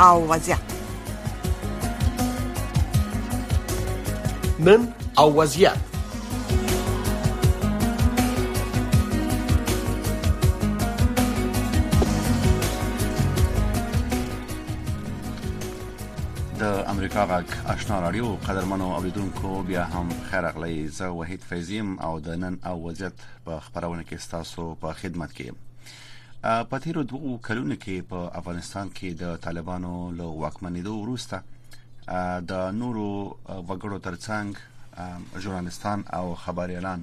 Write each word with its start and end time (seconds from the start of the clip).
او 0.00 0.28
وضعیت 0.30 0.58
من 4.58 4.92
او 5.18 5.34
وضعیت 5.36 5.76
د 16.58 16.84
امریکا 16.86 17.26
غاک 17.26 17.46
آشنا 17.68 18.00
رادیو 18.00 18.26
قدرمنو 18.36 18.92
اوریدونکو 18.92 19.62
بیا 19.62 19.84
هم 19.84 20.08
خیر 20.30 20.44
اغلی 20.46 20.88
زه 20.88 21.06
وحید 21.06 21.40
فیضیم 21.48 21.98
او 22.00 22.20
د 22.20 22.28
نن 22.30 22.58
او 22.66 22.84
وضعیت 22.88 23.12
په 23.44 23.60
خبرونه 23.60 24.02
کې 24.04 24.30
تاسو 24.30 24.74
په 24.74 24.92
خدمت 24.92 25.32
کې 25.36 25.40
یم 25.46 25.56
په 26.70 26.76
تیرو 26.84 27.02
دوه 27.10 27.38
کلونو 27.46 27.74
کې 27.82 27.96
په 28.10 28.18
افغانستان 28.40 28.86
کې 28.96 29.08
د 29.22 29.24
طالبانو 29.44 29.92
له 30.18 30.24
واکمنېدو 30.42 30.92
وروسته 31.04 31.36
د 32.50 32.52
نورو 32.80 33.06
وګړو 33.68 33.98
ترڅنګ 34.06 34.50
ژورنالستان 35.42 35.98
او 36.18 36.26
خبريالان 36.44 37.00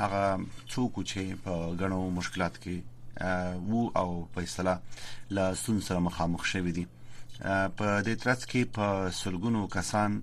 هغه 0.00 0.24
څوک 0.72 0.94
چې 1.10 1.22
په 1.44 1.52
غنو 1.80 2.00
مشکلات 2.18 2.54
کې 2.62 2.76
وو 3.68 3.82
او 4.00 4.08
په 4.34 4.38
اصطلاح 4.46 4.78
لا 5.36 5.44
سن 5.62 5.76
سره 5.88 5.98
مخامخ 6.08 6.42
شوی 6.52 6.72
دي 6.76 6.84
په 7.78 7.86
دې 8.06 8.14
ترڅ 8.24 8.40
کې 8.50 8.62
په 8.76 8.86
سلګونو 9.22 9.60
کسان 9.76 10.10
آ, 10.20 10.22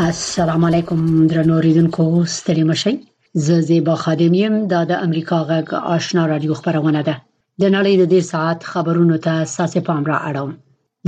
السلام 0.00 0.64
علیکم 0.64 1.00
درنو 1.28 1.60
ریدونکو 1.60 2.04
ستړي 2.34 2.62
مشئ 2.68 2.92
زه 3.48 3.60
زیبا 3.70 3.94
خادم 4.02 4.34
یم 4.34 4.54
دا 4.70 4.80
د 4.90 5.02
امریکا 5.06 5.38
غږ 5.50 5.66
آشنا 5.96 6.26
رادیو 6.28 6.54
خبرونه 6.62 7.02
ده 7.08 7.14
د 7.62 7.68
نړۍ 7.76 7.94
د 7.98 8.04
دې 8.12 8.20
ساعت 8.32 8.58
خبرونو 8.72 9.16
ته 9.26 9.34
ساسې 9.56 9.80
پام 9.88 10.02
را 10.12 10.18
اړوم 10.30 10.50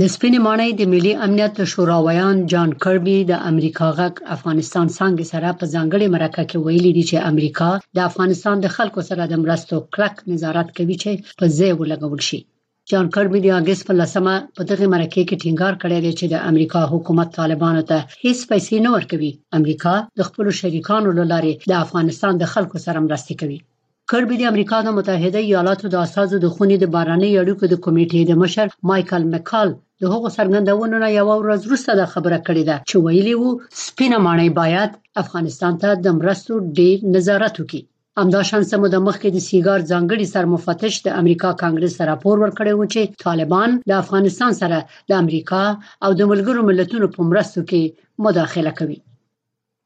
د 0.03 0.13
سپینې 0.13 0.39
مانای 0.47 0.71
د 0.77 0.81
ملي 0.93 1.13
امنیت 1.27 1.55
شورا 1.75 1.97
ویان 2.07 2.37
جان 2.53 2.69
کربي 2.85 3.19
د 3.33 3.43
امریکا 3.51 3.87
غک 4.01 4.15
افغانستان 4.37 4.87
څنګه 4.97 5.23
سره 5.33 5.49
په 5.59 5.65
ځانګړي 5.73 6.07
مرکه 6.15 6.41
کې 6.49 6.57
ویلي 6.65 6.91
دي 6.97 7.03
چې 7.11 7.17
امریکا 7.31 7.69
د 7.97 8.07
افغانستان 8.09 8.55
د 8.65 8.77
خلکو 8.79 9.01
سره 9.13 9.23
د 9.33 9.45
مرستو 9.45 9.75
کلک 9.93 10.15
نظارت 10.33 10.67
کوي 10.79 10.95
چې 11.03 11.11
په 11.39 11.45
ځای 11.59 11.71
ولګول 11.79 12.21
شي 12.31 12.39
جان 12.91 13.07
کربی 13.15 13.39
د 13.43 13.47
اگست 13.59 13.81
په 13.85 13.93
لسمه 13.99 14.33
په 14.57 14.63
دغه 14.71 14.85
مرکه 14.93 15.21
کې 15.27 15.41
ټینګار 15.43 15.73
کړی 15.83 15.99
دی 16.05 16.11
چې 16.19 16.25
د 16.33 16.35
امریکا 16.49 16.81
حکومت 16.93 17.29
طالبانو 17.37 17.81
ته 17.91 17.97
هیڅ 18.23 18.39
پیسې 18.51 18.75
نه 18.85 18.89
ورکوي 18.95 19.31
امریکا 19.59 19.93
د 20.19 20.27
خپل 20.27 20.45
شریکانو 20.59 21.09
لاره 21.19 21.51
د 21.71 21.73
افغانستان 21.85 22.33
د 22.41 22.51
خلکو 22.53 22.77
سره 22.85 23.05
مرسته 23.07 23.31
کوي 23.41 23.57
کربی 24.13 24.35
د 24.39 24.43
امریکا 24.51 24.77
د 24.87 24.95
متحده 24.99 25.39
ایالاتو 25.49 25.91
د 25.95 26.05
اساسو 26.09 26.41
د 26.43 26.47
خوني 26.57 26.77
د 26.83 26.93
باراني 26.97 27.31
اړیکو 27.43 27.63
د 27.71 27.75
کمیټې 27.85 28.21
د 28.31 28.39
مشر 28.41 28.67
مايكل 28.91 29.23
مکال 29.33 29.67
د 30.01 30.13
هغو 30.13 30.29
څرګندونو 30.37 30.95
نه 31.05 31.09
یو 31.19 31.27
ورځ 31.41 31.59
وروسته 31.65 31.91
د 32.01 32.11
خبره 32.13 32.37
کړې 32.47 32.61
ده 32.69 32.75
چې 32.89 32.95
ویلي 33.07 33.35
وو 33.39 33.49
سپینه 33.85 34.17
مانای 34.27 34.49
باید 34.61 34.91
افغانستان 35.25 35.73
ته 35.85 35.89
د 36.05 36.17
مرستو 36.21 36.53
ډیر 36.81 36.95
نظارت 37.17 37.53
وکړي 37.61 37.81
همداشان 38.19 38.61
سمو 38.71 38.87
د 38.93 39.01
مخکې 39.07 39.29
د 39.31 39.37
سیګار 39.49 39.79
ځانګړي 39.91 40.25
سرمفتش 40.33 40.93
د 41.07 41.15
امریکا 41.21 41.49
کانګرس 41.61 41.95
راپور 42.09 42.35
ورکړی 42.43 42.73
و 42.75 42.83
چې 42.93 43.01
طالبان 43.25 43.69
د 43.89 43.95
افغانستان 44.03 44.51
سره 44.61 44.77
د 45.11 45.17
امریکا 45.23 45.63
او 46.05 46.11
د 46.19 46.29
ملګرو 46.31 46.61
ملتونو 46.69 47.07
په 47.15 47.19
مرستو 47.33 47.61
کې 47.69 47.81
مداخله 48.27 48.71
کوي 48.79 48.97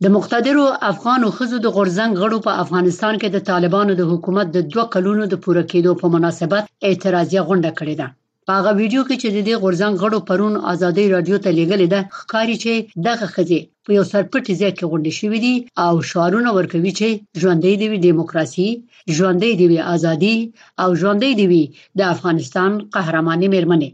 د 0.07 0.15
مقتدرو 0.17 0.65
افغانو 0.91 1.27
خزو 1.39 1.57
د 1.65 1.75
غورزنګ 1.75 2.11
غړو 2.23 2.37
په 2.49 2.53
افغانستان 2.67 3.13
کې 3.21 3.29
د 3.31 3.39
طالبانو 3.49 3.93
د 3.99 4.03
حکومت 4.13 4.47
د 4.53 4.57
دوه 4.77 4.83
کلونو 4.93 5.23
د 5.33 5.43
پوره 5.47 5.63
کېدو 5.71 5.91
په 6.03 6.15
مناسبت 6.19 6.63
اعتراضیه 6.87 7.41
غونډه 7.47 7.71
کړې 7.77 7.95
ده 8.03 8.07
په 8.49 8.55
هغه 8.59 8.71
ویډیو 8.81 9.01
کې 9.07 9.15
چې 9.21 9.27
د 9.33 9.37
دې 9.47 9.55
غورځنګ 9.63 9.93
غړو 10.03 10.19
پرون 10.27 10.53
ازادي 10.71 11.03
رادیو 11.13 11.37
ته 11.43 11.49
لیږلې 11.57 11.87
ده 11.93 11.99
ښکاری 12.19 12.55
چې 12.63 12.71
دغه 13.07 13.27
خځې 13.33 13.59
په 13.85 13.89
یو 13.97 14.03
سرپټي 14.13 14.53
ځای 14.61 14.71
کې 14.77 14.85
غونډې 14.91 15.11
شوې 15.19 15.39
دي 15.45 15.55
او 15.85 15.93
شعارونه 16.11 16.49
ورکوي 16.57 16.91
چې 16.99 17.07
ژوندۍ 17.41 17.73
دی 17.81 17.87
دیموکراسي 18.07 18.69
ژوندۍ 19.17 19.51
دی 19.59 19.67
ازادي 19.93 20.35
او 20.83 20.89
ژوندۍ 21.01 21.33
دی 21.41 21.63
د 21.99 22.01
افغانستان 22.13 22.71
قهرماني 22.95 23.47
مېرمنې 23.55 23.89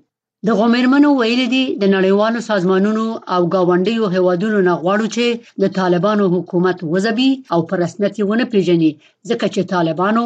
دغه 0.49 0.65
مېرمنو 0.75 1.09
ویل 1.19 1.41
دي 1.55 1.63
د 1.81 1.83
نړیوالو 1.95 2.39
سازمانونو 2.49 3.05
او 3.33 3.41
گاونډیو 3.53 4.05
هیوادونو 4.15 4.59
نه 4.67 4.73
غواړو 4.81 5.05
چې 5.15 5.25
د 5.63 5.75
طالبانو 5.81 6.25
حکومت 6.35 6.77
وزبي 6.93 7.31
او 7.53 7.59
پرسنتي 7.69 8.21
ونه 8.25 8.45
پیژني 8.55 8.91
ځکه 9.29 9.45
چې 9.53 9.61
طالبانو 9.75 10.25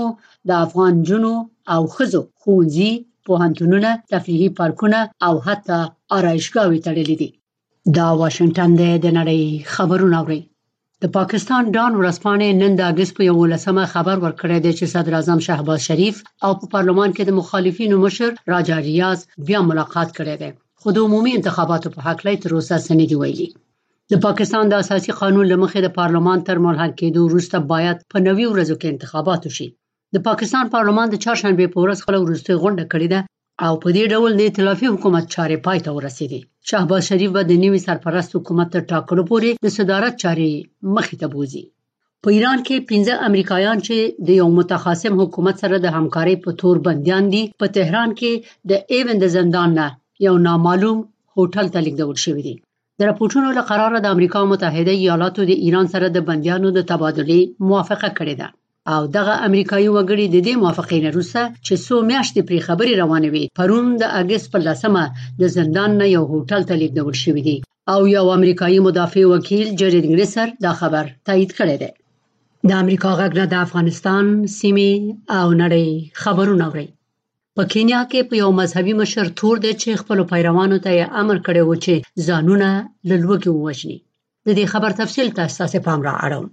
د 0.50 0.62
افغان 0.66 0.94
جنو 1.10 1.34
او 1.76 1.82
خزو 1.96 2.22
خونځي 2.42 2.92
پوهنتونونه 3.30 4.04
تفریحي 4.16 4.50
پارکونه 4.60 5.00
او 5.28 5.34
حتی 5.48 5.80
آرایشګاوې 6.18 6.80
تړلې 6.88 7.16
دي 7.22 7.30
دا 7.96 8.08
واشنگټن 8.22 8.72
د 9.02 9.06
نړۍ 9.18 9.42
خبرونه 9.74 10.16
اوري 10.22 10.42
د 11.04 11.04
پاکستان 11.18 11.64
ډان 11.76 11.92
ورسپانې 12.02 12.50
نن 12.62 12.72
د 12.78 12.82
اگست 12.92 13.12
په 13.18 13.24
11مه 13.34 13.86
خبر 13.94 14.16
ورکړی 14.26 14.58
دی 14.66 14.72
چې 14.80 14.86
صدر 14.94 15.14
اعظم 15.18 15.40
شهباز 15.48 15.80
شریف 15.90 16.16
او 16.46 16.52
په 16.60 16.66
پارلمان 16.74 17.10
کې 17.16 17.24
د 17.26 17.32
مخالفینو 17.40 17.96
مشر 18.06 18.30
راجا 18.54 18.78
ریاض 18.90 19.20
بیا 19.48 19.60
ملاقات 19.70 20.10
کړی 20.18 20.36
دی 20.42 20.52
خو 20.80 20.88
د 20.92 20.98
عمومي 21.06 21.32
انتخاباتو 21.38 21.88
په 21.96 22.00
هکله 22.08 22.32
تر 22.44 22.52
اوسه 22.58 22.76
سندې 22.88 23.16
ویلي 23.22 23.48
د 24.12 24.14
پاکستان 24.26 24.64
د 24.70 24.74
اساسي 24.84 25.12
قانون 25.22 25.46
لمخې 25.54 25.80
د 25.84 25.90
پارلمان 26.00 26.38
تر 26.48 26.56
ملحق 26.66 26.92
کېدو 27.02 27.20
وروسته 27.24 27.58
باید 27.74 27.98
په 28.12 28.18
نوي 28.28 28.46
ورځو 28.50 28.76
کې 28.80 28.88
انتخابات 28.94 29.42
وشي 29.50 29.70
د 30.16 30.22
پاکستان 30.28 30.66
پارلمان 30.76 31.08
د 31.12 31.16
چهارشنبه 31.24 31.66
په 31.74 31.80
ورځ 31.86 31.98
خپل 32.04 32.16
وروستي 32.22 32.54
غونډه 32.62 32.86
کړې 32.92 33.08
ده 33.14 33.20
او 33.66 33.74
په 33.84 33.90
دې 33.96 34.04
ډول 34.14 34.30
د 34.38 34.42
ائتلافي 34.52 34.88
حکومت 34.94 35.26
چارې 35.36 35.58
پای 35.66 35.80
ته 35.88 35.92
ورسېدې 35.98 36.42
شهباز 36.70 37.02
شریف 37.10 37.30
به 37.36 37.42
د 37.50 37.54
نوي 37.66 37.80
سرپرست 37.88 38.32
حکومت 38.38 38.68
تر 38.76 38.82
ټاکلو 38.92 39.24
پورې 39.32 39.50
د 39.66 39.76
صدارت 39.78 40.14
چارې 40.24 40.52
مخې 40.96 41.16
ته 41.24 41.28
بوزي 41.34 41.64
په 42.26 42.36
ایران 42.36 42.60
کې 42.68 42.76
15 42.92 43.28
امریکایان 43.30 43.78
چې 43.88 43.98
د 44.30 44.40
یو 44.40 44.48
متخاصم 44.58 45.14
حکومت 45.24 45.56
سره 45.64 45.76
د 45.84 45.88
همکاري 45.98 46.36
په 46.46 46.50
تور 46.62 46.76
بنديان 46.88 47.24
دي 47.34 47.44
په 47.64 47.74
تهران 47.80 48.10
کې 48.20 48.32
د 48.70 48.72
ایون 48.98 49.10
د 49.24 49.34
زندان 49.38 49.70
نه 49.82 49.88
یو 50.28 50.36
نامعلوم 50.48 50.98
هوټل 51.36 51.68
ته 51.76 51.80
لیږدول 51.90 52.18
شوی 52.26 52.42
دی 52.48 52.56
د 53.02 53.10
راپورټونو 53.10 53.50
له 53.60 53.64
قراره 53.74 53.98
د 54.06 54.18
امریکا 54.18 54.40
متحده 54.54 54.94
ایالاتو 55.04 55.42
د 55.52 55.64
ایران 55.68 55.88
سره 55.98 56.06
د 56.16 56.28
بنديانو 56.32 56.68
د 56.80 56.88
تبادله 56.94 57.38
موافقه 57.70 58.10
کړې 58.18 58.36
ده 58.42 58.50
او 58.88 59.02
دغه 59.18 59.32
امریکایي 59.48 59.90
وګړي 59.96 60.26
د 60.30 60.38
دې 60.48 60.54
موافقې 60.62 61.00
نه 61.06 61.10
روسه 61.18 61.42
چې 61.66 61.74
څو 61.86 61.96
میاشتې 62.12 62.42
پرې 62.48 62.60
خبري 62.68 62.94
روانې 63.02 63.30
وي 63.34 63.44
پرون 63.58 63.86
د 63.98 64.04
اگست 64.22 64.48
په 64.54 64.60
لسمه 64.68 65.04
د 65.40 65.44
زندان 65.58 65.92
نه 66.02 66.06
یو 66.16 66.24
هوټل 66.32 66.62
ته 66.70 66.74
لیږدول 66.82 67.16
شوې 67.24 67.42
دي 67.48 67.58
او 67.94 68.02
یو 68.16 68.26
امریکایي 68.38 68.80
مدافع 68.88 69.24
وکیل 69.34 69.68
جرید 69.82 70.06
ګریسر 70.14 70.48
دا 70.66 70.72
خبر 70.80 71.06
تایید 71.28 71.52
کړی 71.60 71.76
دی 71.82 71.92
د 72.68 72.72
امریکا 72.84 73.12
غږ 73.20 73.34
د 73.52 73.56
افغانستان 73.66 74.26
سیمې 74.60 74.92
او 75.40 75.48
نړۍ 75.64 75.88
خبرونه 76.22 76.64
اوري 76.70 76.88
په 77.56 77.64
کینیا 77.72 78.02
کې 78.12 78.20
په 78.30 78.34
یو 78.42 78.50
مذهبي 78.60 78.94
مشر 79.02 79.26
تور 79.40 79.56
دی 79.66 79.74
چې 79.82 79.90
خپل 80.02 80.18
پیروانو 80.32 80.78
ته 80.84 80.90
یې 80.98 81.06
امر 81.22 81.38
کړی 81.46 81.62
و 81.66 81.76
چې 81.84 81.94
ځانونه 82.28 82.70
لږ 83.10 83.22
وکي 83.32 83.50
ووجني 83.54 83.98
د 84.46 84.48
دې 84.58 84.66
خبر 84.74 84.92
تفصیل 85.02 85.28
تاسو 85.38 85.66
ته 85.74 85.80
پام 85.88 86.00
را 86.08 86.16
اړوم 86.26 86.48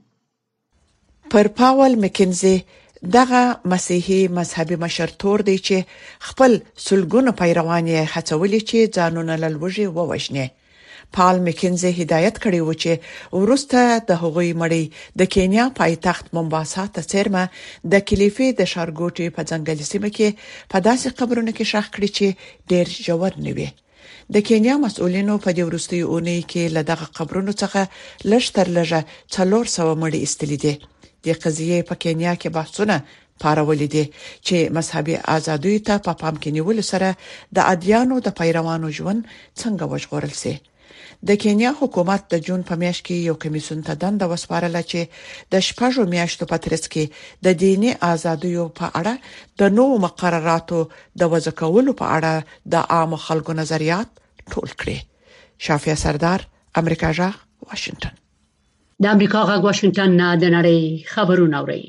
پر 1.31 1.47
پاول 1.47 1.97
مکنزي 2.05 2.63
دغه 3.13 3.57
مسیحي 3.65 4.29
مذهبي 4.29 4.77
مشر 4.85 5.11
تور 5.23 5.41
دی 5.49 5.57
چې 5.69 6.29
خپل 6.29 6.55
سلګونو 6.87 7.33
پیروان 7.41 7.89
یې 7.91 8.13
هڅولې 8.15 8.61
چې 8.69 8.95
ځانونه 8.99 9.37
لوږي 9.45 9.87
ووښني 9.97 10.47
پال 11.19 11.41
مکنزي 11.49 11.93
هدایت 12.01 12.37
کړی 12.43 12.61
و 12.69 12.73
چې 12.85 13.43
ورسته 13.43 13.83
د 14.13 14.23
هغوی 14.23 14.51
مړی 14.63 14.85
د 15.23 15.33
کینیا 15.37 15.67
پایتخت 15.83 16.33
مومباسا 16.39 16.87
ته 16.99 17.07
سرمه 17.11 17.45
د 17.97 18.03
کلیفي 18.13 18.49
د 18.53 18.73
شارګوټي 18.75 19.27
په 19.39 19.43
ځنګل 19.51 19.79
سیمه 19.93 20.11
کې 20.17 20.49
په 20.75 20.85
داسې 20.89 21.09
قبرونو 21.23 21.53
کې 21.57 21.65
شخ 21.77 21.87
کړی 21.95 22.09
چې 22.21 22.73
ډیر 22.73 22.87
جوړ 23.07 23.31
نه 23.47 23.53
وي 23.59 23.69
د 24.35 24.51
کینیا 24.51 24.77
مسؤلینو 24.89 25.35
په 25.47 25.51
دې 25.59 25.71
ورستي 25.71 26.01
اونۍ 26.05 26.41
کې 26.51 26.77
لدغه 26.77 27.07
قبرونو 27.23 27.53
څخه 27.63 28.29
لشتر 28.35 28.67
لږه 28.77 29.17
400 29.39 29.97
مړي 30.03 30.21
استلیدي 30.31 30.75
د 31.27 31.29
قضیه 31.43 31.79
په 31.89 31.95
کینیا 32.03 32.33
کې 32.41 32.49
بحثونه 32.59 32.97
پارولې 33.43 33.89
دي 33.95 34.05
چې 34.47 34.57
مذهبي 34.77 35.17
ازادۍ 35.37 35.77
ته 35.87 35.95
په 35.99 36.05
پا 36.05 36.15
پام 36.21 36.35
کې 36.43 36.51
نیول 36.57 36.79
سره 36.91 37.09
د 37.57 37.71
ادیانو 37.73 38.17
د 38.27 38.37
پیروانو 38.41 38.89
ژوند 38.99 39.21
څنګه 39.61 39.85
وژغورل 39.93 40.35
شي 40.43 40.55
د 41.29 41.39
کینیا 41.43 41.71
حکومت 41.81 42.23
د 42.33 42.43
جون 42.47 42.61
په 42.69 42.75
میاشت 42.83 43.03
کې 43.07 43.17
یو 43.29 43.35
کمیسون 43.45 43.79
ته 43.89 43.93
دند 44.03 44.21
وسپارله 44.33 44.83
چې 44.91 45.01
د 45.55 45.65
شپږو 45.69 46.03
میاشتو 46.15 46.45
په 46.53 46.57
ترڅ 46.67 46.85
کې 46.93 47.05
د 47.47 47.59
دیني 47.63 47.91
ازادیو 48.13 48.65
په 48.81 48.87
اړه 48.99 49.15
د 49.63 49.75
نوو 49.79 49.97
مقرراتو 50.05 50.81
د 51.23 51.33
وضع 51.33 51.53
کولو 51.63 51.93
په 52.03 52.07
اړه 52.17 52.35
د 52.77 52.87
عام 52.99 53.13
خلکو 53.27 53.53
نظریات 53.63 54.09
ټول 54.53 54.71
کړي 54.81 54.99
شافیا 55.67 55.97
سردار 56.05 56.41
امریکا 56.83 57.11
جا 57.19 57.29
واشنگتن 57.69 58.15
د 59.03 59.05
امریکا 59.15 59.41
غږ 59.51 59.61
واشنگتن 59.69 60.11
نه 60.21 60.29
د 60.43 60.45
نړۍ 60.57 60.81
خبرونه 61.13 61.55
اوري 61.63 61.85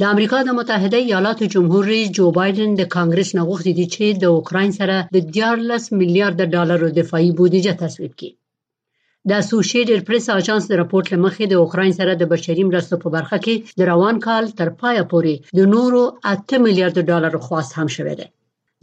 د 0.00 0.02
امریکا 0.12 0.38
د 0.44 0.50
متحده 0.58 0.98
ایالاتو 1.06 1.44
جمهور 1.54 1.82
رئیس 1.92 2.08
جو 2.18 2.24
بایدن 2.38 2.70
د 2.76 2.82
کانګرس 2.96 3.30
نه 3.36 3.42
غوښتي 3.48 3.72
دي 3.78 3.86
چې 3.94 4.04
د 4.22 4.24
اوکرين 4.36 4.70
سره 4.80 4.96
د 5.14 5.16
14 5.36 5.98
میلیارډ 6.00 6.38
ډالرو 6.54 6.86
دفاعي 7.00 7.30
بودیجه 7.38 7.72
تصویب 7.82 8.12
کړي 8.18 8.30
د 9.28 9.30
اسوسییټډ 9.42 10.00
پریس 10.08 10.26
اژانس 10.38 10.64
د 10.68 10.72
راپورټ 10.80 11.06
لمخې 11.14 11.44
د 11.48 11.54
اوکرين 11.62 11.92
سره 11.98 12.12
د 12.16 12.22
بشري 12.32 12.64
مرستو 12.70 12.94
په 13.02 13.08
برخه 13.16 13.36
کې 13.44 13.54
د 13.78 13.80
روان 13.92 14.16
کال 14.26 14.44
تر 14.58 14.68
پایه 14.80 15.02
پورې 15.12 15.34
د 15.58 15.60
نورو 15.74 16.02
8 16.34 16.64
میلیارډ 16.66 16.96
ډالرو 17.10 17.38
خواست 17.46 17.72
هم 17.78 17.88
شوې 17.96 18.14
ده 18.20 18.26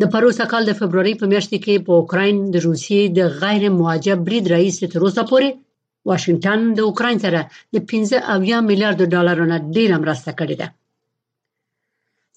د 0.02 0.04
پروسه 0.14 0.44
کال 0.52 0.64
د 0.68 0.72
فبرवरी 0.80 1.14
په 1.22 1.26
میاشت 1.32 1.52
کې 1.64 1.76
په 1.86 1.92
اوکرين 2.00 2.36
د 2.54 2.56
روسیې 2.68 3.02
د 3.18 3.20
غیر 3.42 3.64
مواجب 3.80 4.18
برید 4.28 4.46
رئیس 4.56 4.76
تر 4.94 5.00
اوسه 5.06 5.24
پورې 5.32 5.50
واشنگټن 6.08 6.60
د 6.78 6.80
اوکرين 6.90 7.18
سره 7.26 7.40
د 7.74 7.76
15 7.90 8.34
اویا 8.36 8.58
میلیارډ 8.70 9.00
ډالرو 9.14 9.46
نه 9.52 9.58
ډیره 9.76 9.96
مرسته 10.04 10.32
کړې 10.40 10.56
ده 10.62 10.68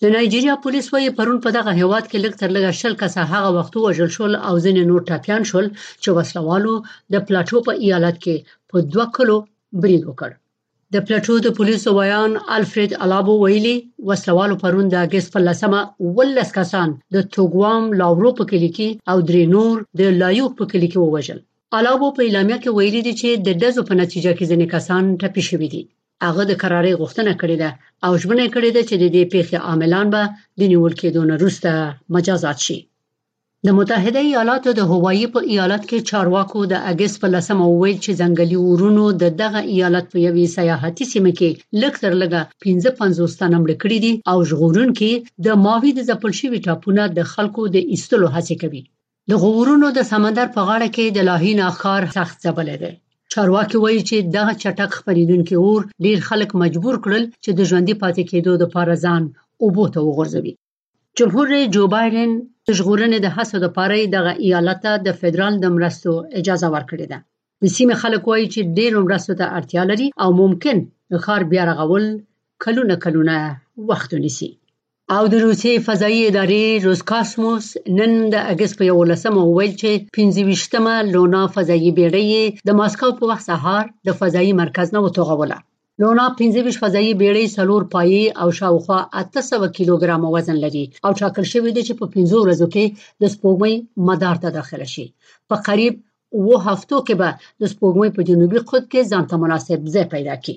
د 0.02 0.10
نایجیریا 0.14 0.54
پولیس 0.64 0.86
وايي 0.92 1.10
پرون 1.18 1.38
په 1.44 1.50
دغه 1.56 1.72
هیواد 1.80 2.04
کې 2.10 2.22
لږ 2.24 2.34
تر 2.42 2.48
لږه 2.56 2.70
شل 2.80 2.94
کسه 3.02 3.20
هغه 3.32 3.50
وخت 3.56 3.72
وژل 3.84 4.10
شول 4.16 4.32
او 4.48 4.54
ځینې 4.64 4.82
نور 4.90 5.00
ټاپيان 5.10 5.42
شول 5.50 5.66
چې 6.02 6.08
وسلوالو 6.18 6.74
د 7.12 7.14
پلاټو 7.26 7.58
په 7.66 7.72
ایالت 7.84 8.16
کې 8.24 8.36
په 8.70 8.76
دوه 8.92 9.06
کلو 9.16 9.36
برید 9.82 10.02
وکړ 10.06 10.30
د 10.94 10.96
پلاټو 11.06 11.34
د 11.42 11.48
پولیسو 11.58 11.90
وایان 11.98 12.32
الفرید 12.56 12.92
الابو 13.04 13.34
ویلي 13.42 13.76
وسلوالو 14.08 14.60
پرون 14.62 14.86
د 14.88 14.94
اگست 15.06 15.28
په 15.34 15.40
لسمه 15.48 15.80
ولس 16.16 16.50
کسان 16.58 16.88
د 17.14 17.24
توګوام 17.36 17.82
لاورو 18.00 18.30
په 18.38 18.44
کلی 18.50 18.70
کې 18.76 18.88
او 19.10 19.16
درې 19.30 19.44
نور 19.54 19.74
د 20.00 20.02
لایو 20.22 20.46
په 20.58 20.64
کلی 20.72 20.88
کې 20.92 20.98
ووژل 21.02 21.40
الاوبو 21.78 22.08
په 22.16 22.22
اعلامیه 22.24 22.56
کې 22.62 22.74
ویلي 22.78 23.00
دي 23.04 23.12
چې 23.20 23.28
د 23.46 23.58
دزو 23.60 23.82
په 23.90 23.94
نتیجه 24.00 24.32
کې 24.38 24.48
ځینې 24.50 24.66
کسان 24.74 25.04
ټپي 25.20 25.42
شوي 25.50 25.68
دي 25.74 25.82
هغه 26.26 26.42
د 26.50 26.52
قرارې 26.62 26.98
غوښتنه 27.00 27.32
کړې 27.40 27.56
ده 27.62 27.70
او 28.06 28.12
ژمنه 28.22 28.46
کړې 28.54 28.70
ده 28.76 28.82
چې 28.88 28.94
د 29.02 29.04
دې 29.14 29.22
پیښې 29.34 29.56
عاملان 29.68 30.06
به 30.14 30.22
د 30.58 30.60
نیول 30.72 30.92
کېدو 31.00 31.22
نه 31.30 31.34
وروسته 31.40 31.70
مجازات 32.14 32.58
شي 32.66 32.78
د 33.66 33.68
متحده 33.78 34.20
ایالاتو 34.28 34.70
د 34.78 34.90
هوایی 34.92 35.26
په 35.34 35.40
ایالت 35.52 35.82
کې 35.90 36.06
چارواکو 36.10 36.60
د 36.72 36.74
اګست 36.92 37.16
په 37.22 37.28
لسمه 37.34 37.64
ویل 37.80 37.98
چې 38.04 38.12
ځنګلي 38.20 38.58
ورونو 38.68 39.04
د 39.22 39.24
دغه 39.42 39.60
ایالت 39.74 40.06
په 40.12 40.18
یوې 40.26 40.46
سیاحتي 40.56 41.04
سیمه 41.12 41.32
کې 41.38 41.50
لږ 41.82 41.94
تر 42.04 42.12
لږه 42.22 42.40
1550 42.66 43.40
تنه 43.40 43.56
مړ 43.62 43.70
کړي 43.82 43.98
دي 44.04 44.12
او 44.30 44.38
ژغورونکي 44.48 45.10
د 45.44 45.46
ماوی 45.64 45.90
د 45.96 46.00
ځپل 46.10 46.30
شوی 46.40 46.58
ټاپونه 46.66 47.02
د 47.18 47.30
خلکو 47.32 47.62
د 47.74 47.76
ایستلو 47.92 48.28
هڅه 48.36 48.54
کوي 48.64 48.84
د 49.30 49.32
غورونو 49.42 49.86
د 49.96 50.00
سمندر 50.12 50.46
په 50.56 50.60
غاړه 50.68 50.88
کې 50.96 51.04
د 51.16 51.18
لاهین 51.28 51.58
اخار 51.70 52.02
سخت 52.18 52.36
ځبلې 52.44 52.76
ده 52.82 52.90
چارواکي 53.32 53.76
وایي 53.80 54.00
چې 54.08 54.16
دغه 54.36 54.52
چټک 54.62 54.90
خپریدونکو 54.98 55.54
اور 55.66 55.82
ډیر 56.04 56.18
خلک 56.28 56.50
مجبور 56.62 56.94
کړل 57.04 57.24
چې 57.44 57.50
د 57.58 57.60
ژوندۍ 57.70 57.94
پاتې 58.02 58.22
کېدو 58.30 58.52
د 58.58 58.64
پارزان 58.74 59.22
اوبو 59.64 59.84
ته 59.94 59.98
وغورځوي 60.06 60.52
جمهور 61.18 61.46
رئیس 61.54 61.68
جو 61.76 61.82
بایدن 61.94 62.30
د 62.68 62.68
ژغورنې 62.78 63.18
د 63.22 63.28
هڅو 63.36 63.56
لپاره 63.64 63.94
دغه 64.16 64.32
ایالت 64.46 64.84
د 65.06 65.18
فدرال 65.20 65.54
د 65.60 65.66
مرستو 65.76 66.12
اجازه 66.40 66.68
ورکړې 66.74 67.06
ده 67.12 67.18
د 67.62 67.64
سیمې 67.76 67.94
خلک 68.02 68.22
وایي 68.30 68.46
چې 68.54 68.60
ډیر 68.78 68.92
مرستو 69.06 69.32
ته 69.40 69.46
اړتیا 69.58 69.82
لري 69.90 70.06
او 70.22 70.28
ممکن 70.42 70.76
د 71.12 71.22
خار 71.24 71.42
بیا 71.52 71.62
رغول 71.70 72.04
کلونه 72.64 72.94
کلونه 73.04 73.34
وخت 73.90 74.10
ونیسي 74.14 74.50
او 75.18 75.24
د 75.32 75.34
روسیې 75.46 75.74
فضایي 75.86 76.20
ادارې 76.30 76.62
روسکاسموس 76.86 77.64
نن 77.98 78.12
د 78.34 78.36
اګست 78.52 78.74
په 78.80 78.84
11مه 78.92 79.42
وویل 79.50 79.72
چې 79.80 79.90
25مه 80.16 80.94
لونا 81.14 81.42
فضایي 81.54 81.90
بیړۍ 81.98 82.28
د 82.68 82.70
ماسکو 82.80 83.08
په 83.18 83.24
وخت 83.30 83.44
سهار 83.50 83.84
د 84.06 84.08
فضایي 84.20 84.52
مرکز 84.62 84.88
نه 84.96 85.00
وټغوله 85.04 85.58
لونا 86.02 86.26
25 86.42 86.82
فضایي 86.82 87.12
بیړۍ 87.20 87.46
سلور 87.56 87.82
پایي 87.94 88.24
او 88.40 88.48
شاوخوا 88.58 88.98
800 89.24 89.76
کیلوګرام 89.76 90.22
وزن 90.34 90.56
لري 90.64 90.84
او 91.04 91.10
ټاکل 91.20 91.44
شوی 91.52 91.70
دی 91.76 91.82
چې 91.88 91.94
په 92.00 92.04
15 92.14 92.42
ورځو 92.44 92.66
کې 92.74 92.84
د 93.22 93.24
سپوږمۍ 93.34 93.74
مدار 94.08 94.36
ته 94.44 94.48
داخله 94.58 94.86
شي 94.94 95.06
په 95.48 95.56
قریب 95.66 95.94
و 96.48 96.50
هفتو 96.66 96.96
کې 97.06 97.14
به 97.20 97.28
د 97.60 97.62
سپوږمۍ 97.72 98.08
په 98.16 98.20
جنوبي 98.28 98.60
قطب 98.70 98.84
کې 98.92 99.08
ځانته 99.12 99.34
مناسب 99.42 99.78
ځای 99.94 100.06
پیدا 100.16 100.34
کړي 100.42 100.56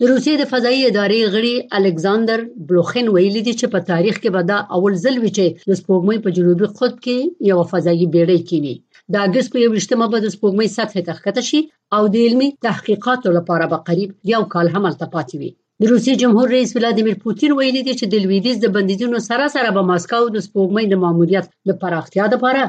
د 0.00 0.02
روسیې 0.12 0.34
د 0.38 0.44
فضایي 0.52 0.80
ادارې 0.90 1.20
غړي 1.34 1.54
الکساندر 1.78 2.38
بلوخین 2.68 3.06
ویلي 3.10 3.42
دي 3.48 3.52
چې 3.60 3.66
په 3.74 3.80
تاریخ 3.90 4.16
کې 4.22 4.30
به 4.34 4.40
دا 4.50 4.56
اول 4.76 4.94
ځل 5.04 5.16
وي 5.22 5.30
چې 5.38 5.46
د 5.70 5.70
سپوږمۍ 5.80 6.18
په 6.24 6.30
جنوبي 6.36 6.66
قطب 6.78 6.94
کې 7.04 7.16
یو 7.50 7.58
فضایي 7.72 8.06
بیړۍ 8.14 8.40
کینی 8.48 8.74
دا 9.12 9.18
اگست 9.26 9.48
په 9.52 9.58
28مه 9.68 10.06
به 10.12 10.18
د 10.24 10.28
سپوږمۍ 10.34 10.68
سطح 10.76 10.94
ته 11.06 11.12
ښکته 11.18 11.42
شي 11.48 11.60
او 11.96 12.02
د 12.12 12.14
علمي 12.24 12.48
تحقیقاتو 12.66 13.28
لپاره 13.38 13.64
به 13.72 13.78
قریب 13.88 14.10
یو 14.32 14.42
کال 14.54 14.66
هم 14.74 14.84
تلپاتې 15.00 15.36
وي 15.40 15.50
د 15.80 15.82
روسیې 15.92 16.14
جمهور 16.22 16.46
رئیس 16.56 16.70
ولادیمیر 16.76 17.16
پوتین 17.24 17.50
ویلي 17.54 17.82
دي 17.88 17.94
چې 18.00 18.04
د 18.06 18.14
لویدیز 18.24 18.56
د 18.60 18.66
بندیزونو 18.74 19.18
سره 19.30 19.44
سره 19.56 19.68
به 19.76 19.82
ماسکاو 19.90 20.24
د 20.34 20.38
سپوږمۍ 20.46 20.84
د 20.88 20.94
ماموریت 21.04 21.46
د 21.68 21.82
پراختیا 21.82 22.24
لپاره 22.34 22.62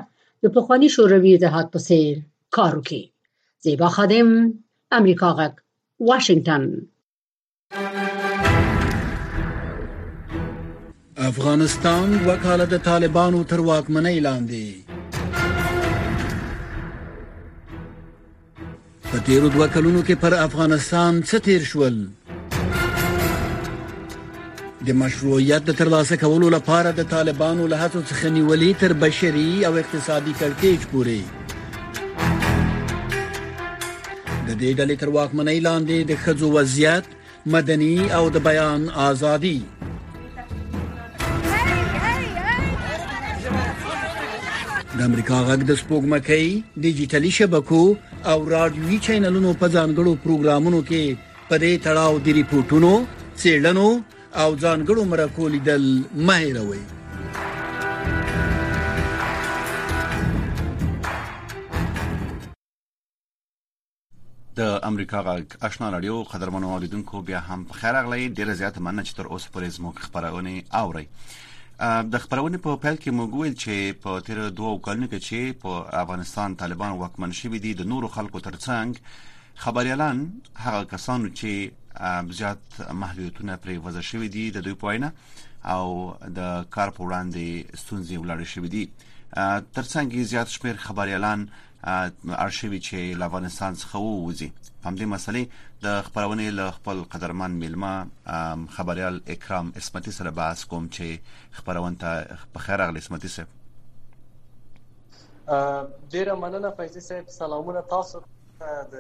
د 0.43 0.55
پخوانی 0.55 0.89
شوروي 0.95 1.31
اتحاد 1.35 1.67
په 1.73 1.79
څیر 1.87 2.13
کار 2.55 2.71
وکړي 2.79 3.03
زیبا 3.65 3.89
خادم 3.97 4.27
امریکا 4.99 5.29
غک 5.39 5.53
واشنگتن 6.09 6.63
افغانستان 11.27 12.09
دوه 12.23 12.33
کاله 12.41 12.65
د 12.71 12.77
طالبانو 12.87 13.37
تر 13.51 13.59
واکمنۍ 13.67 14.17
لاندې 14.25 15.95
په 19.09 19.21
تیرو 19.29 19.49
دوه 19.55 19.67
کلونو 19.77 20.01
کې 20.09 20.15
پر 20.25 20.33
افغانستان 20.47 21.23
څه 21.29 21.37
تیر 21.47 21.61
شول 21.71 21.97
د 24.89 24.99
مشروعیت 25.03 25.63
د 25.71 25.77
ترلاسه 25.81 26.15
کولو 26.25 26.49
لپاره 26.57 26.91
د 26.99 27.09
طالبانو 27.15 27.63
له 27.73 27.77
هڅو 27.83 28.01
څخه 28.11 28.25
نیولې 28.37 28.71
تر 28.85 28.93
بشري 29.05 29.49
او 29.69 29.73
اقتصادي 29.83 30.33
کړکېچ 30.41 30.81
پورې 30.95 31.21
د 34.47 34.59
دې 34.61 34.71
ډلې 34.79 34.95
تر 35.05 35.09
واکمنۍ 35.17 35.59
لاندې 35.69 35.97
د 36.13 36.15
خځو 36.25 36.47
وضعیت 36.59 37.05
مدني 37.57 37.97
او 38.19 38.25
د 38.35 38.37
بیان 38.49 38.81
ازادي 39.07 39.57
د 44.97 45.01
امریکا 45.09 45.37
غږ 45.47 45.59
د 45.67 45.71
سپوږمکۍ 45.81 46.45
ډیجیټلی 46.83 47.31
شبکو 47.37 47.81
او 48.31 48.37
رادیوي 48.53 48.97
چینلونو 49.05 49.49
په 49.61 49.65
ځانګړو 49.75 50.11
پروګرامونو 50.25 50.79
کې 50.89 51.03
پدې 51.49 51.73
تړاو 51.85 52.13
د 52.25 52.27
ریپورتونو 52.39 52.91
څېړنو 53.41 53.87
او 54.41 54.49
ځانګړو 54.63 55.01
مرکو 55.11 55.43
لیدل 55.55 55.83
مهیروي 56.29 56.83
د 64.59 64.61
امریکا 64.91 65.19
غږ 65.27 65.45
آشنا 65.69 65.87
رادیو 65.97 66.17
قدرمنو 66.31 66.67
اوریدونکو 66.77 67.15
بیا 67.31 67.39
هم 67.49 67.59
په 67.69 67.73
خیر 67.81 67.93
اغلې 68.01 68.23
ډیره 68.37 68.53
زیاته 68.61 68.79
مننه 68.87 69.03
چې 69.07 69.13
تر 69.17 69.25
اوسه 69.33 69.47
پرې 69.55 69.67
زموږ 69.75 69.95
خبرونه 70.05 70.51
اوري 70.83 71.05
د 72.11 72.15
خبرونه 72.23 72.57
په 72.63 72.71
پیل 72.83 72.97
کې 73.03 73.11
موږ 73.19 73.31
ویل 73.35 73.53
چې 73.63 73.75
په 74.03 74.11
تیر 74.25 74.39
دوه 74.59 74.79
کلونو 74.85 75.07
کې 75.11 75.19
چې 75.27 75.39
په 75.61 75.71
افغانستان 76.03 76.49
طالبان 76.61 76.91
واکمن 76.91 77.31
شوي 77.41 77.59
دي 77.65 77.71
د 77.73 77.83
نورو 77.91 78.07
خلکو 78.15 78.39
ترڅنګ 78.47 78.89
خبريالان 79.63 80.17
هغه 80.65 80.79
کسانو 80.93 81.27
چې 81.39 81.51
زیات 82.39 82.63
محدودیتونه 83.01 83.53
پرې 83.63 83.75
وځ 83.83 83.95
شوي 84.11 84.27
دي 84.35 84.45
د 84.51 84.57
دوی 84.65 84.73
پوینه 84.83 85.09
او 85.73 85.85
د 86.37 86.39
کار 86.75 86.89
په 86.95 87.01
وړاندې 87.05 87.47
ستونزې 87.81 88.15
ولاړې 88.19 88.45
شوې 88.53 88.69
دي 88.75 88.83
ترڅنګ 89.77 90.07
زیات 90.31 90.47
شمیر 90.55 90.75
خبريالان 90.87 91.39
ارشیوي 91.87 92.79
چې 92.81 93.13
له 93.19 93.25
افغانستان 93.25 93.75
څخه 93.75 93.95
ووزي 93.95 94.51
هم 94.85 94.95
دې 94.99 95.05
مسلې 95.13 95.49
د 95.85 96.01
خبرونې 96.07 96.49
له 96.59 96.65
خپل 96.77 96.97
قدرمن 97.15 97.51
میلمه 97.51 98.07
خبريال 98.77 99.21
اکرام 99.33 99.71
اسمتي 99.75 100.11
سره 100.17 100.29
بحث 100.39 100.63
کوم 100.65 100.83
چې 100.95 101.05
خبرون 101.59 101.95
ته 101.95 102.37
په 102.53 102.59
خیر 102.65 102.81
اغلی 102.85 102.99
اسمتي 103.05 103.27
سره 103.35 103.47
ډیره 106.11 106.35
مننه 106.45 106.69
فیضی 106.77 106.99
صاحب 107.09 107.25
سلامونه 107.37 107.79
تاسو 107.95 108.17
ته 108.25 108.65
د 108.95 108.97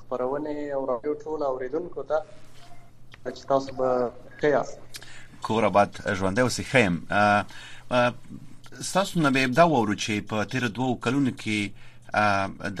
خبرونې 0.00 0.58
او 0.76 0.82
رادیو 0.92 1.12
ټول 1.24 1.40
اوریدونکو 1.52 2.00
ته 2.02 2.18
چې 3.26 3.44
تاسو 3.54 3.68
به 3.80 3.88
قیاس 4.44 4.70
کور 5.48 5.64
آباد 5.64 5.90
ژوند 6.20 6.38
او 6.38 6.48
سخیم 6.58 6.94
تاسو 7.08 9.14
نه 9.20 9.30
به 9.30 9.46
دا 9.46 9.64
وورو 9.64 9.94
چې 9.94 10.30
په 10.30 10.36
تیر 10.54 10.64
دوه 10.78 10.92
کلونو 11.06 11.30
کې 11.30 11.60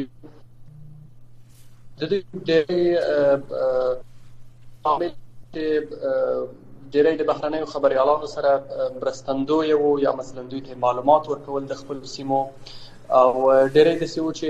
د 1.98 2.02
دې 2.10 2.20
د 2.48 4.00
عامل 4.88 5.12
ډیری 6.94 7.14
د 7.18 7.22
بهرنیو 7.30 7.70
خبريالانو 7.72 8.26
سره 8.36 8.50
مرستندوی 9.00 9.70
وو 9.80 9.90
یا 10.06 10.12
مثلا 10.20 10.42
دوی 10.54 10.62
ته 10.68 10.82
معلومات 10.86 11.22
ورکول 11.32 11.62
د 11.72 11.82
خپل 11.82 11.96
سیمو 12.14 12.38
او 13.20 13.28
ډیری 13.74 13.94
د 13.98 14.04
سیمو 14.14 14.30
چې 14.38 14.48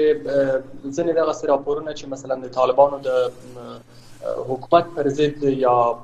ځنې 0.97 1.13
دغه 1.15 1.33
راپورونه 1.53 1.91
چې 1.99 2.05
مثلا 2.15 2.35
د 2.45 2.55
طالبانو 2.59 2.97
د 3.07 3.11
حکومت 4.25 4.85
پر 4.97 5.09
ضد 5.09 5.43
یا 5.43 5.99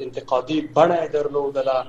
انتقادي 0.00 0.68
بڼه 0.74 1.00
درلودله 1.12 1.86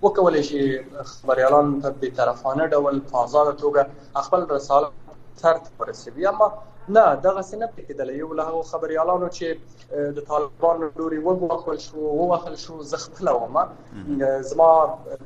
وکول 0.06 0.38
شي 0.48 0.62
خبريالان 1.10 1.68
په 1.84 2.10
طرفانه 2.20 2.66
ډول 2.74 3.00
په 3.12 3.24
آزاد 3.24 3.48
توګه 3.64 4.24
خپل 4.28 4.40
رساله 4.54 5.16
تر 5.42 5.60
ورسوي 5.82 6.26
اما 6.32 6.48
نه 6.96 7.04
دغه 7.28 7.42
سینه 7.50 7.68
په 7.76 7.82
کې 7.90 8.00
د 8.00 8.18
یو 8.22 8.30
له 8.40 8.48
خبريالانو 8.72 9.28
چې 9.36 10.16
د 10.20 10.28
طالبانو 10.32 10.86
لوري 11.02 11.20
وګوخل 11.26 11.76
شو 11.86 12.16
ووخل 12.20 12.56
شو 12.64 12.80
زخپل 12.94 13.28
وما 13.38 13.64
زما 14.50 14.70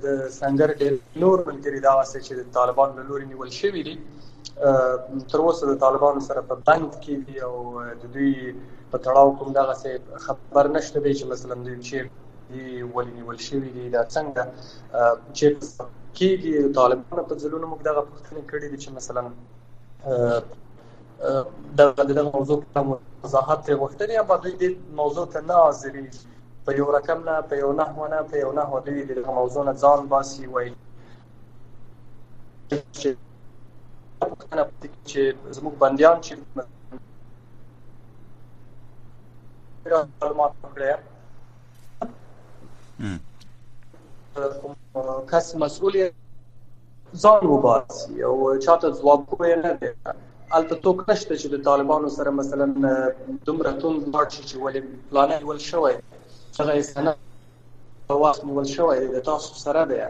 د 0.03 0.29
سنگر 0.41 0.75
ډېر 0.81 0.93
نور 1.23 1.47
ملګری 1.49 1.81
دا 1.87 1.95
واسه 2.03 2.21
چې 2.27 2.33
د 2.39 2.53
طالبانو 2.61 3.09
لوري 3.11 3.27
نیول 3.33 3.53
شوی 3.63 3.83
دي 3.91 3.97
تر 5.33 5.39
اوسه 5.47 5.67
د 5.69 5.75
طالبانو 5.85 6.21
سره 6.29 6.41
په 6.49 6.57
بند 6.67 6.91
کې 7.05 7.23
دي 7.29 7.37
او 7.47 7.55
د 8.03 8.11
دوی 8.17 8.35
په 8.91 8.97
تړاو 9.05 9.37
کوم 9.39 9.49
دغه 9.59 9.73
څه 9.81 10.21
خبر 10.27 10.69
نشته 10.77 11.03
دی 11.07 11.13
چې 11.19 11.25
مثلا 11.33 11.55
دوی 11.67 11.79
چې 11.89 11.97
دی 12.51 12.63
ولینی 12.99 13.23
ول 13.31 13.39
شي 13.47 13.59
دی 13.65 13.87
دا 13.97 14.03
څنګه 14.11 15.33
چې 15.41 15.89
کې 16.19 16.29
دي 16.43 16.53
طالبانو 16.79 17.27
په 17.33 17.39
ځلونو 17.43 17.67
موږ 17.73 17.81
دغه 17.89 18.03
پوښتنه 18.13 18.41
کړې 18.53 18.67
دي 18.73 18.79
چې 18.85 18.89
مثلا 19.01 19.23
د 21.83 22.07
دغه 22.13 22.25
موضوع 22.33 22.59
په 22.79 22.87
وضاحت 23.25 23.73
غوښتنه 23.81 24.13
یا 24.19 24.23
باید 24.31 24.65
د 24.65 24.65
موضوع 25.03 25.27
ته 25.35 25.45
نه 25.51 25.57
حاضرې 25.65 26.07
په 26.69 26.73
یو 26.81 26.89
رقم 27.01 27.19
نه 27.31 27.35
په 27.51 27.55
یو 27.65 27.71
نحو 27.83 28.01
نه 28.15 28.21
په 28.31 28.37
یو 28.47 28.53
نحو 28.63 28.75
د 28.89 28.91
دې 29.03 29.17
موضوع 29.43 29.63
نه 29.73 29.77
ځان 29.85 30.01
باسي 30.17 30.43
وایي 30.55 30.75
چې 32.75 33.11
چې 35.11 35.21
زموږ 35.57 35.75
بنديان 35.83 36.17
چې 36.27 36.33
معلومات 40.21 40.53
کړی 40.75 40.89
کس 45.31 45.47
مسؤل 45.63 45.95
ځان 47.23 47.43
وباسي 47.53 48.15
او 48.29 48.35
چاته 48.65 48.87
ځواب 48.99 49.21
کوی 49.31 49.55
نه 49.65 49.73
دی 49.81 49.91
البته 50.57 50.75
تو 50.85 50.91
کشته 51.05 51.35
چې 51.41 51.47
د 51.53 51.57
طالبانو 51.69 52.09
سره 52.17 52.31
مثلا 52.41 52.65
دومره 53.45 53.73
تون 53.81 53.95
لاړ 54.15 54.27
شي 54.35 54.43
چې 54.51 54.57
ولې 54.65 54.81
پلان 55.11 55.31
ول 55.49 55.61
شوی 55.71 55.95
هغه 56.59 56.75
سنه 56.93 57.13
په 58.09 58.15
وخت 58.23 58.43
ول 58.57 58.69
شوی 58.77 58.99
د 59.15 59.27
تاسو 59.31 59.55
سره 59.65 59.81
دی 59.91 60.01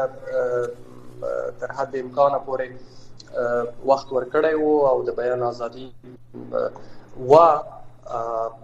تر 1.62 1.68
حد 1.78 1.92
امکان 2.04 2.32
پورې 2.46 2.68
وخت 3.90 4.08
ورکړی 4.16 4.52
وو 4.62 4.74
او 4.92 4.96
د 5.08 5.18
بیان 5.18 5.42
ازادي 5.52 5.86
و 7.30 7.32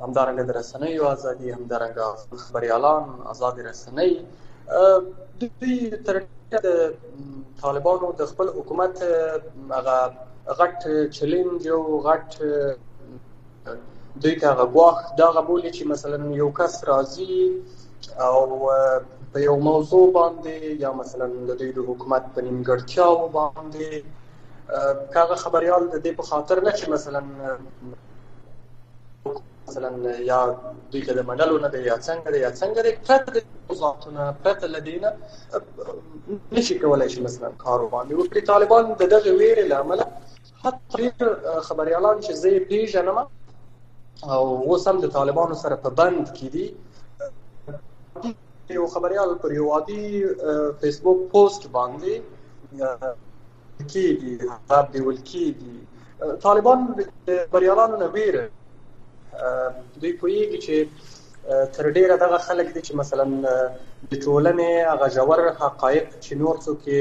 همدارنګه 0.02 0.44
د 0.50 0.56
رسنیو 0.60 1.04
ازادي 1.16 1.48
همدارنګه 1.56 2.06
خبريالان 2.46 3.02
ازادي 3.34 3.60
رسنۍ 3.70 4.12
د 4.78 5.44
دې 5.44 6.02
تر 6.06 6.16
د 6.52 6.66
طالبانو 7.66 8.12
د 8.20 8.32
خپل 8.32 8.48
حکومت 8.58 8.94
هغه 9.76 9.98
غټ 10.58 10.78
چیلنج 11.20 11.62
او 11.76 11.80
غټ 12.08 12.30
دوی 14.22 14.34
ته 14.40 14.46
هغه 14.52 14.64
ګواښ 14.74 14.96
دا 15.20 15.26
غبولې 15.36 15.70
چې 15.76 15.82
مثلا 15.92 16.18
یو 16.42 16.48
کس 16.58 16.74
راځي 16.90 17.36
او 18.26 18.38
په 19.32 19.38
یو 19.48 19.56
موضوع 19.68 20.06
باندې 20.18 20.54
یا 20.84 20.90
مثلا 21.00 21.26
د 21.48 21.50
دوی 21.60 21.70
د 21.76 21.80
حکومت 21.88 22.24
په 22.34 22.40
نیمګړتیاو 22.46 23.14
باندې 23.36 23.88
کاغه 25.14 25.36
خبريال 25.44 25.82
د 25.88 25.96
دې 26.04 26.12
په 26.18 26.24
خاطر 26.30 26.56
نه 26.66 26.72
چې 26.78 26.84
مثلا 26.94 27.20
مثلا 29.68 29.90
یا 30.32 30.40
دوی 30.90 31.02
ته 31.06 31.14
د 31.18 31.28
منلو 31.28 31.58
نه 31.64 31.68
دی 31.74 31.78
یا 31.88 31.96
څنګه 32.06 32.28
دی 32.32 32.38
یا 32.46 32.50
څنګه 32.60 32.80
دی 32.86 32.92
پرته 33.06 33.38
د 33.38 33.80
ځاتونه 33.80 34.32
پرته 34.42 34.66
لدینه 34.74 35.10
نشي 36.58 36.78
کولای 36.84 37.08
شي 37.14 37.20
مثلا 37.28 37.50
کار 37.64 37.80
باندې 37.92 38.14
وکړي 38.20 38.44
طالبان 38.52 38.84
د 38.94 39.12
دغه 39.14 39.36
ویرې 39.38 39.72
لامل 39.74 40.04
حتی 40.66 41.10
خبريالان 41.70 42.20
چې 42.20 42.38
زه 42.42 42.54
یې 42.54 42.68
پیژنم 42.70 43.26
او 44.24 44.68
اوس 44.70 44.88
هم 44.88 44.96
د 45.00 45.06
طالبانو 45.16 45.54
سره 45.62 45.74
په 45.86 45.90
بند 46.00 46.24
کې 46.38 46.48
دي 46.54 46.66
یو 48.78 48.84
خبريال 48.94 49.30
پر 49.42 49.50
یو 49.60 49.66
عادي 49.74 50.04
فیسبوک 50.80 51.18
پوسټ 51.32 51.62
باندې 51.76 52.14
کې 53.90 54.06
دي 54.20 54.32
هغه 54.50 54.78
دی 54.92 55.00
ولکې 55.08 55.44
دي 55.60 55.74
طالبان 56.46 56.80
بریالانو 57.56 57.96
نه 58.02 58.08
ویره 58.14 58.44
دوی 60.00 60.12
پوېږي 60.20 60.58
چې 60.66 60.76
تر 61.78 61.84
ډیره 61.96 62.16
دغه 62.24 62.38
خلک 62.46 62.68
دي 62.74 62.80
چې 62.86 62.92
مثلا 63.02 63.24
د 64.10 64.12
ټولنې 64.24 64.72
هغه 64.92 65.06
جوړ 65.18 65.38
حقایق 65.60 66.08
چې 66.24 66.32
نور 66.44 66.56
څه 66.64 66.72
کې 66.82 66.96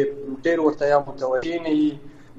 ډیر 0.50 0.58
ورته 0.66 0.86
یا 0.94 1.00
متوجین 1.08 1.66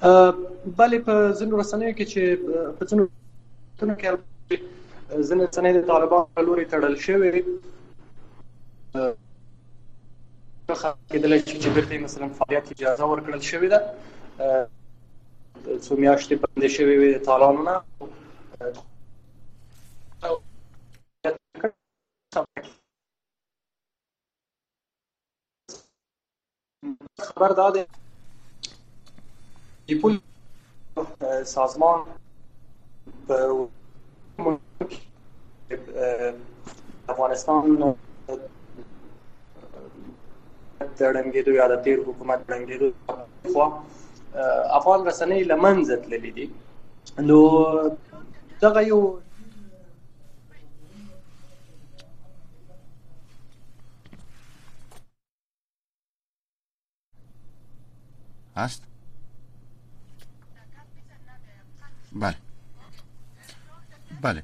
ا 0.08 0.34
بلې 0.34 1.00
په 1.12 1.32
زینو 1.44 1.62
رسنیو 1.63 1.96
کې 1.98 2.06
چې 2.12 2.76
په 2.80 2.89
څنډه 2.89 3.96
کې 4.02 4.20
ځنې 5.28 5.46
ځنې 5.56 5.72
د 5.78 5.80
طالبانو 5.92 6.44
لوري 6.48 6.66
تړل 6.72 6.94
شوی 7.06 7.32
څخه 10.70 10.90
کېدل 11.12 11.34
چې 11.62 11.68
بیرته 11.76 11.96
مثلا 12.06 12.26
فعالیت 12.38 12.66
اجازه 12.74 13.06
ورکړل 13.08 13.42
شوې 13.50 13.68
ده 13.74 13.80
څو 15.84 15.94
میاشتې 16.04 16.36
بندې 16.42 16.70
شوې 16.76 16.96
وي 17.00 17.10
د 17.14 17.18
طالبانو 17.30 17.64
نه 17.68 17.76
خبر 27.28 27.52
داده 27.62 27.82
پول 30.02 30.16
سازمان 31.56 32.00
به 33.28 33.38
افغانستان 37.13 37.62
د 40.97 40.99
ړنګېدو 41.13 41.52
یا 41.60 41.65
د 41.71 41.75
تیر 41.84 41.97
حکومت 42.08 42.39
ړنګېدو 42.52 42.88
خو 43.54 43.63
افغان 44.80 44.99
رسنۍ 45.10 45.41
لمنځه 45.52 45.95
تللې 46.04 46.32
دي 46.38 46.45
نو 47.28 47.39
دغه 48.62 48.82
یو 48.91 49.02
هست 58.60 58.82
بله 62.21 62.49
بله 64.21 64.43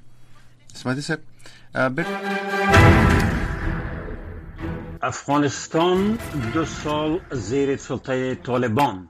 سر 1.02 1.18
افغانستان 5.02 6.18
دو 6.54 6.66
سال 6.66 7.20
زیر 7.32 7.78
سلطه 7.78 8.36
طالبان 8.36 9.10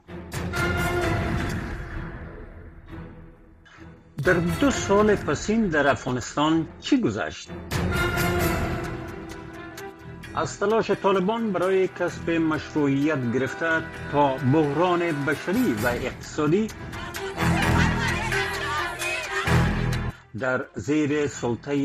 در 4.24 4.32
دو 4.32 4.70
سال 4.70 5.14
پسین 5.14 5.66
در 5.68 5.86
افغانستان 5.88 6.66
چی 6.80 7.00
گذشت؟ 7.00 7.48
از 10.34 10.58
تلاش 10.58 10.90
طالبان 10.90 11.52
برای 11.52 11.88
کسب 11.88 12.30
مشروعیت 12.30 13.32
گرفته 13.32 13.82
تا 14.12 14.34
بحران 14.36 15.00
بشری 15.24 15.72
و 15.82 15.86
اقتصادی 15.86 16.68
در 20.38 20.64
زیر 20.74 21.26
سلطه 21.26 21.76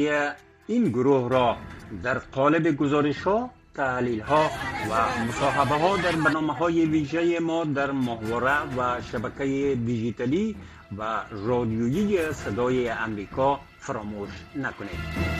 این 0.67 0.89
گروه 0.89 1.29
را 1.29 1.57
در 2.03 2.17
قالب 2.19 2.75
گزارش 2.77 3.21
ها 3.21 3.49
تحلیل 3.75 4.19
ها 4.21 4.51
و 4.91 5.23
مصاحبه 5.27 5.75
ها 5.81 5.97
در 5.97 6.11
برنامه 6.15 6.53
های 6.53 6.85
ویژه 6.85 7.39
ما 7.39 7.63
در 7.63 7.91
محوره 7.91 8.77
و 8.77 9.01
شبکه 9.01 9.45
دیجیتالی 9.85 10.55
و 10.97 11.21
رادیویی 11.31 12.31
صدای 12.33 12.89
امریکا 12.89 13.59
فراموش 13.79 14.29
نکنید 14.55 15.31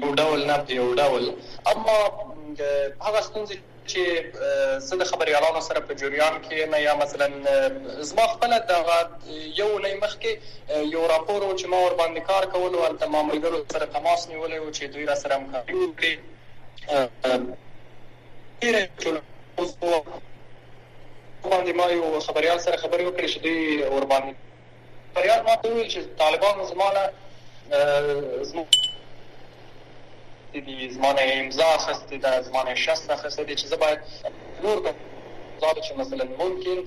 یو 0.03 0.13
ډول 0.15 0.47
نه 0.51 0.57
په 0.59 0.73
یو 0.83 0.93
ډول 1.03 1.25
اما 1.75 1.99
هغه 3.01 3.21
ستونزې 3.21 3.57
چې 3.91 4.03
زه 4.89 4.97
د 5.03 5.05
خبريالانو 5.11 5.61
سره 5.69 5.81
په 5.89 5.93
جریان 6.01 6.35
کې 6.49 6.59
مې 6.71 6.81
یا 6.87 6.95
مثلا 7.03 7.29
زما 8.11 8.27
خپل 8.35 8.55
د 8.71 8.73
یو 9.61 9.79
نه 9.85 9.91
مخکې 10.03 10.33
یو 10.95 11.07
راپور 11.13 11.43
او 11.47 11.53
چې 11.61 11.67
ما 11.73 11.79
ور 11.85 11.95
باندې 12.03 12.21
کار 12.31 12.45
کول 12.57 12.73
او 12.75 12.97
تمام 13.05 13.25
ملګرو 13.31 13.61
سره 13.75 13.85
تماس 13.97 14.29
نیولې 14.29 14.59
او 14.61 14.71
چې 14.77 14.85
دوی 14.93 15.05
را 15.13 15.17
سره 15.23 15.35
همکاري 15.35 15.75
وکړي 15.79 16.15
باندې 21.51 21.73
ما 21.81 21.87
یو 21.97 22.21
خبريال 22.21 22.61
سره 22.61 22.77
خبرې 22.83 23.05
وکړې 23.07 23.27
چې 23.33 23.39
دوی 23.45 23.61
ور 23.97 24.05
باندې 24.05 24.35
خبريال 25.11 25.41
ما 25.49 25.55
ته 25.55 25.69
ویل 25.73 25.89
چې 25.93 26.01
طالبان 26.19 26.57
زمانه 26.73 27.03
زموږ 28.51 28.69
اخیستی 30.55 30.77
دی 30.77 30.91
زمان 30.95 31.15
امضا 31.19 31.65
اخیستی 31.65 32.19
ده 32.19 32.43
زمان 32.43 32.75
شست 32.75 33.11
اخیستی 33.11 33.45
دی 33.45 33.55
چیزا 33.55 33.77
باید 33.77 33.99
نور 34.63 34.83
کنم 34.83 35.81
چه 35.89 35.95
مثلا 35.95 36.25
ممکن 36.39 36.79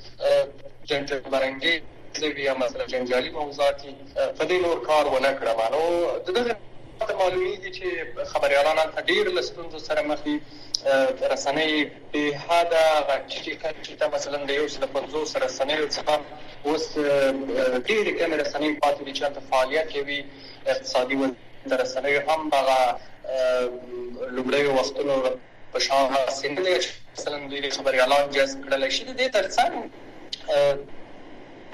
جنجل 0.86 1.19
برانگیز 1.19 1.82
وي 2.21 2.41
یا 2.41 2.58
مثلا 2.58 2.86
جنجالي 2.86 3.30
موضوعاتي 3.30 3.95
په 4.39 4.47
دې 4.47 4.52
نور 4.52 4.84
کار 4.88 5.08
ونه 5.08 5.39
کړم 5.39 5.60
نو 5.71 6.08
دغه 6.19 6.56
معلومیږي 7.10 7.71
چې 7.78 7.86
خبريالان 8.28 8.78
ته 8.95 9.02
ډیر 9.02 9.28
لستونځو 9.36 9.78
سره 9.80 10.02
مخ 10.02 10.23
دي 10.23 10.41
رسنۍ 11.34 11.73
په 12.13 12.19
هدا 12.49 12.84
غټي 13.10 13.56
کچې 13.63 13.91
ته 13.99 14.08
مثلا 14.15 14.38
د 14.45 14.49
یو 14.49 14.67
سل 14.67 14.86
50 14.86 15.38
رسنۍ 15.38 15.89
څخه 15.95 16.13
اوس 16.65 16.95
ډیر 17.88 18.12
کم 18.19 18.34
رسنۍ 18.34 18.69
پاتې 18.84 19.04
دي 19.06 19.13
چې 19.13 19.23
فعالیت 19.49 19.91
کوي 19.93 20.26
اقتصادي 20.65 21.15
و 21.15 21.26
رسنۍ 21.71 22.15
هم 22.30 22.52
هغه 22.54 22.97
لومړی 24.36 24.63
وختونو 24.79 25.15
په 25.71 25.79
شان 25.86 26.07
سیندل 26.39 26.67
مثلا 27.15 27.38
دوی 27.51 27.71
خبريالان 27.77 28.23
جذب 28.38 28.57
کړل 28.65 28.83
شي 28.95 29.03
د 29.09 29.12
دې 29.19 29.27
ترڅنګ 29.38 29.73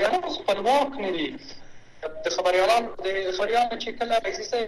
یو 0.04 0.10
خپلواک 0.38 0.90
نه 1.06 1.12
دي 1.18 1.28
د 2.26 2.28
خبريالان 2.38 2.84
د 3.06 3.08
خبريالان 3.38 3.78
چې 3.84 3.90
کله 4.02 4.14
پیسې 4.28 4.60